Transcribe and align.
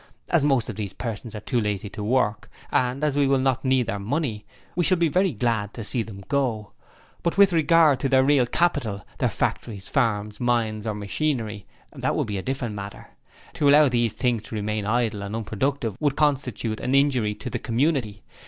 As 0.31 0.43
most 0.43 0.67
of 0.67 0.77
these 0.77 0.93
persons 0.93 1.35
are 1.35 1.41
too 1.41 1.61
lazy 1.61 1.87
to 1.91 2.03
work, 2.03 2.49
and 2.71 3.03
as 3.03 3.15
we 3.15 3.27
will 3.27 3.37
not 3.37 3.63
need 3.63 3.85
their 3.85 3.99
money, 3.99 4.47
we 4.75 4.83
shall 4.83 4.97
be 4.97 5.09
very 5.09 5.31
glad 5.31 5.75
to 5.75 5.83
see 5.83 6.01
them 6.01 6.23
go. 6.27 6.71
But 7.21 7.37
with 7.37 7.53
regard 7.53 7.99
to 7.99 8.09
their 8.09 8.23
real 8.23 8.47
capital 8.47 9.05
their 9.19 9.29
factories, 9.29 9.87
farms, 9.89 10.39
mines 10.39 10.87
or 10.87 10.95
machinery 10.95 11.67
that 11.93 12.15
will 12.15 12.25
be 12.25 12.39
a 12.39 12.41
different 12.41 12.73
matter... 12.73 13.09
To 13.53 13.69
allow 13.69 13.89
these 13.89 14.13
things 14.13 14.41
to 14.49 14.55
remain 14.55 14.87
idle 14.87 15.21
and 15.21 15.35
unproductive 15.35 15.95
would 15.99 16.15
constitute 16.15 16.79
an 16.79 16.95
injury 16.95 17.35
to 17.35 17.51
the 17.51 17.59
community. 17.59 18.23